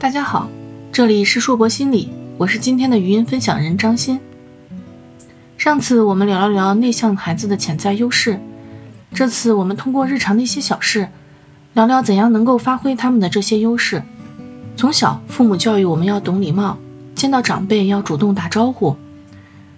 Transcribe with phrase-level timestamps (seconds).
[0.00, 0.48] 大家好，
[0.90, 2.08] 这里是硕博心理，
[2.38, 4.18] 我是今天的语音分享人张欣。
[5.58, 8.40] 上次我们聊了聊内向孩子的潜在优势，
[9.12, 11.10] 这次我们通过日常的一些小事，
[11.74, 14.02] 聊聊怎样能够发挥他们的这些优势。
[14.74, 16.78] 从小，父母教育我们要懂礼貌，
[17.14, 18.96] 见到长辈要主动打招呼，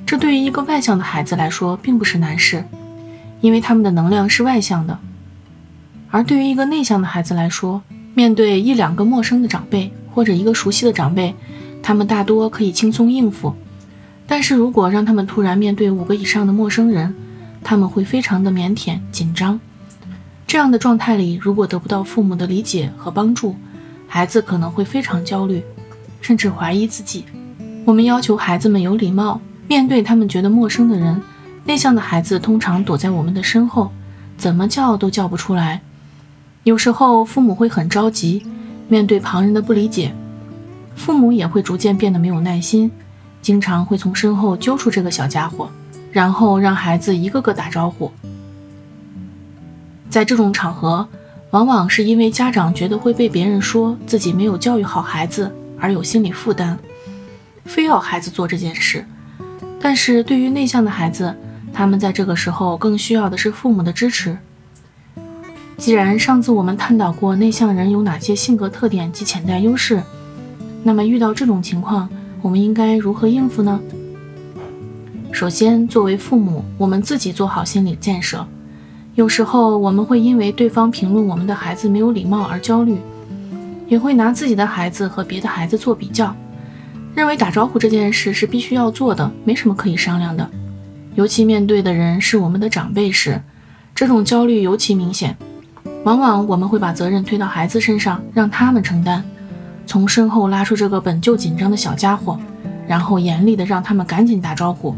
[0.06, 2.64] 这对于一个外向的孩子来说并不是难事，
[3.40, 4.96] 因为他们的能量是外向的。
[6.12, 7.82] 而对于一个内向的孩子来说，
[8.14, 11.34] 面对一两个陌生的长辈，或者一个熟悉的长辈，
[11.82, 13.54] 他们大多可以轻松应付。
[14.26, 17.14] 但是如果让他们突然面对五个以上的陌生人，
[17.62, 19.58] 他们会非常的腼腆紧张。
[20.46, 23.56] 这样的状态里，如果得不到父母的理解和帮助，
[24.06, 25.62] 孩子可能会非常焦虑，
[26.20, 27.24] 甚至怀疑自己。
[27.84, 31.20] 我们要求孩子们有礼貌，面对他们觉得陌生的人。
[31.64, 33.90] 内向的孩子通常躲在我们的身后，
[34.36, 35.80] 怎么叫都叫不出来。
[36.64, 38.44] 有时候父母会很着急。
[38.92, 40.14] 面对旁人的不理解，
[40.94, 42.90] 父母也会逐渐变得没有耐心，
[43.40, 45.70] 经常会从身后揪出这个小家伙，
[46.10, 48.12] 然后让孩子一个个打招呼。
[50.10, 51.08] 在这种场合，
[51.52, 56.76] 往往是因为家长觉得会被别人说自己没有教育好孩子而有心理负担，
[57.64, 59.06] 非要孩子做这件事。
[59.80, 61.34] 但是对于内向的孩子，
[61.72, 64.36] 他们在这个时候更需要的是父母的支持。
[65.82, 70.00] 既然上次我们探讨过内向人有哪些性格特点及潜在优势，
[70.84, 72.08] 那么遇到这种情况，
[72.40, 73.80] 我们应该如何应付呢？
[75.32, 78.46] 首先，作为父母，我们自己做好心理建设。
[79.16, 82.96] 有时候我们会因为对方评论我们的孩子没有礼貌而焦虑，
[83.88, 86.32] 也会拿自己的孩子和别的孩子做比较，
[87.12, 90.48] 认为打招呼这件事是必须要做的，没什么可以商量的。
[91.16, 93.42] 尤其面对的人是我们的长辈时，
[93.92, 95.36] 这种焦虑尤其明显。
[96.04, 99.22] 往往我们会把责任推到孩子身上，让他们承担，
[99.86, 102.36] 从身后拉出这个本就紧张的小家伙，
[102.88, 104.96] 然后严厉的让他们赶紧打招呼。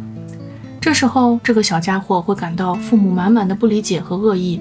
[0.81, 4.61] 这时候，这个小家伙会感到父母满满的不理解和恶意，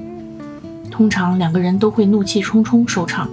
[0.92, 3.30] 通常两个人都会怒气冲冲收场，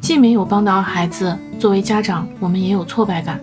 [0.00, 3.40] 既没有帮到孩子，作为家长，我们也有挫败感。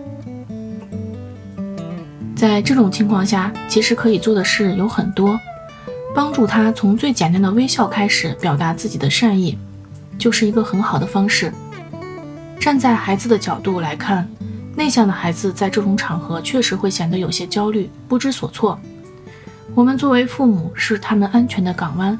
[2.34, 5.38] 在这种情况下，其实可以做的事有很多。
[6.18, 9.56] 帮助他从最简单的微笑开始表达自己的善意，
[10.18, 11.52] 就是一个很好的方式。
[12.58, 14.28] 站在孩子的角度来看，
[14.74, 18.76] 内向的孩子在这种场合确实会显得有些焦虑、不知所措。
[19.76, 22.18] 我们作为父母是他们安全的港湾。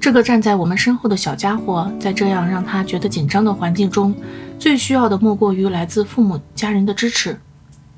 [0.00, 4.12] 这个站在我们身后的小家伙，在这样让他觉得紧张的环境中，
[4.58, 7.38] 最需要的莫过于来自父母家人的支持。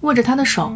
[0.03, 0.71] 握着他的手，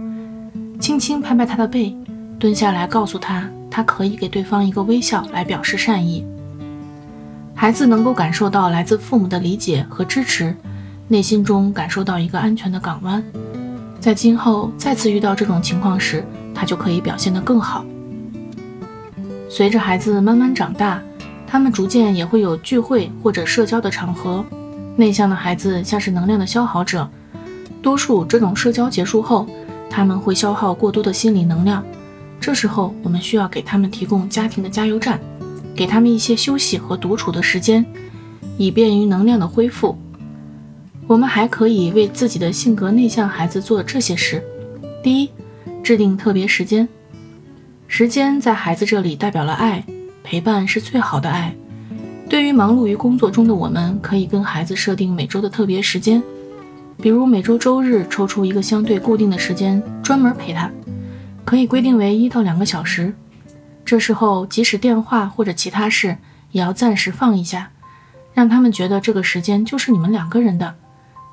[0.80, 1.94] 轻轻拍拍他的背，
[2.38, 3.46] 蹲下来告诉他。
[3.74, 6.24] 他可以给对方一个微笑来表示善意。
[7.56, 10.54] 孩子能够感受到来自父母的理解和支持，
[11.08, 13.20] 内心中感受到一个安全的港湾，
[13.98, 16.24] 在今后再次遇到这种情况时，
[16.54, 17.84] 他就可以表现得更好。
[19.48, 21.02] 随着孩子慢慢长大，
[21.44, 24.44] 他们逐渐也会有聚会或者社交的场合。
[24.94, 27.10] 内向的孩子像是能量的消耗者，
[27.82, 29.48] 多数这种社交结束后，
[29.90, 31.84] 他们会消耗过多的心理能量。
[32.44, 35.18] 这时候，我们需要给他们提供家庭的加油站，
[35.74, 37.82] 给他们一些休息和独处的时间，
[38.58, 39.96] 以便于能量的恢复。
[41.06, 44.44] 我们还可以为自己的性格内向孩子做这些事：
[45.02, 45.30] 第一，
[45.82, 46.86] 制定特别时间。
[47.88, 49.82] 时间在孩子这里代表了爱，
[50.22, 51.56] 陪伴是最好的爱。
[52.28, 56.22] 对于忙碌于工作中的我们，可以跟孩子设定每周的特别时间，
[57.00, 60.70] 比如每周周日抽出一个相对固定的时间，专门陪他。
[61.54, 63.14] 可以规定为一到两个小时，
[63.84, 66.18] 这时候即使电话或者其他事
[66.50, 67.70] 也要暂时放一下，
[68.32, 70.74] 让他们觉得这个时间就是你们两个人的，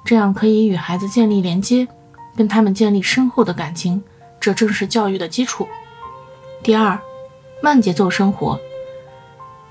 [0.06, 1.88] 这样可以与孩子建立连接，
[2.36, 4.00] 跟他们建立深厚的感情，
[4.40, 5.68] 这正是教育的基础。
[6.62, 7.00] 第二，
[7.64, 8.60] 慢节奏生活，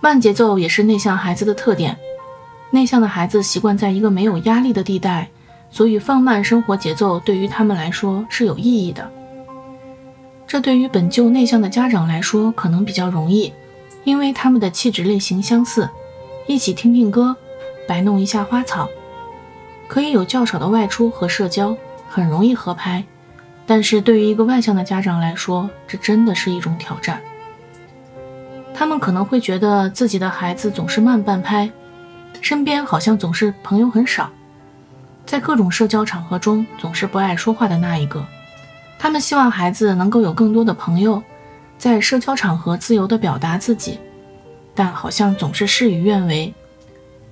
[0.01, 1.97] 慢节奏也是内向孩子的特点。
[2.73, 5.29] 内向的孩子习惯在一个没有压力的地带，
[5.71, 9.09] 所以放慢生活节奏对于他们来说是有意义的。
[10.51, 13.53] 这对于本就内向的家长来说可能比较容易，
[14.03, 15.89] 因为他们的气质类型相似，
[16.49, 17.37] 一起听听歌，
[17.87, 18.89] 摆弄一下花草，
[19.87, 21.77] 可以有较少的外出和社交，
[22.09, 23.05] 很容易合拍。
[23.65, 27.23] 但是对于一个外向的家长来说，这真的是一种挑战。
[28.75, 31.71] 他们可能会觉得自己的孩子总是慢半拍，
[32.41, 34.29] 身边好像总是朋友很少，
[35.25, 38.27] 在各种社交场合中总是不爱说话的那一个。
[39.03, 41.23] 他们希望孩子能够有更多的朋友，
[41.79, 43.99] 在社交场合自由地表达自己，
[44.75, 46.53] 但好像总是事与愿违。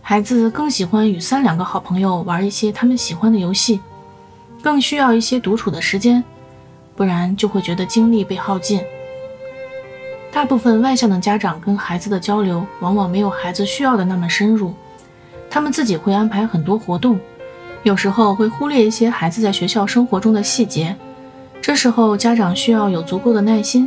[0.01, 3.83] 孩子更喜欢与三两个好朋友玩一些他们喜欢的游戏，
[4.63, 6.25] 更需要一些独处的时间，
[6.97, 8.81] 不然就会觉得精力被耗尽。
[10.33, 14.73] 大部分外向的家长跟孩子的交流，往往没有孩子需要的那么深入。
[15.51, 17.21] 他们自己会安排很多活动，
[17.83, 20.97] 有时候会忽略一些孩子在学校生活中的细节。
[21.69, 23.87] 这时候，家长需要有足够的耐心，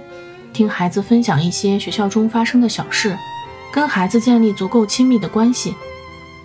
[0.54, 3.18] 听孩子分享一些学校中发生的小事，
[3.74, 5.74] 跟孩子建立足够亲密的关系，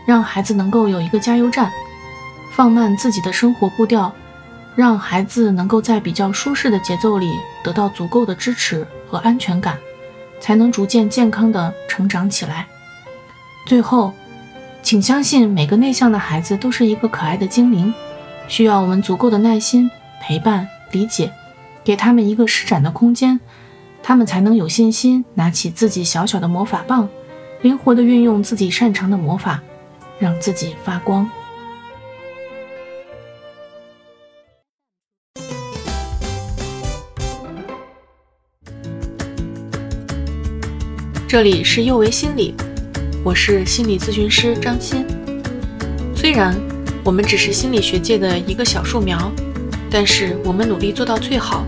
[0.07, 1.71] 让孩子能够有一个加油站，
[2.53, 4.11] 放慢自己的生活步调，
[4.75, 7.31] 让孩子能够在比较舒适的节奏里
[7.63, 9.77] 得到足够的支持和安全感。
[10.41, 12.67] 才能逐渐健康地成长起来。
[13.67, 14.15] 最后，
[14.83, 17.93] 请相信每个内向的孩子都是一个可爱的精灵，
[18.49, 19.91] 需要我们足够的耐心、
[20.23, 21.33] 陪伴、理解，
[21.85, 23.41] 给他们一个施展的空间，
[24.03, 27.09] 他们才能有信心拿起自己小小的魔法棒，
[27.63, 29.63] 灵活地运用自己擅长的魔法，
[30.19, 31.29] 让自己发光。
[41.29, 42.55] 这里是幼为心理，
[43.25, 45.05] 我是心理咨询师张欣。
[46.15, 46.57] 虽然
[47.05, 49.31] 我们只是心理学界的一个小树苗，
[49.99, 51.67] 但是我们努力做到最好，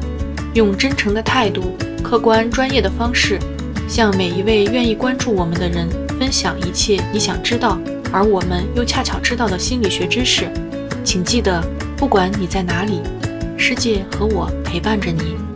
[0.52, 3.38] 用真诚的态度、客观专业的方式，
[3.88, 5.88] 向每一位愿意关注我们的人
[6.20, 7.80] 分享一切你想知道，
[8.12, 10.46] 而我们又恰巧知道的心理学知识。
[11.02, 11.66] 请记得，
[11.96, 13.00] 不管你在哪里，
[13.56, 15.47] 世界和我陪伴着你。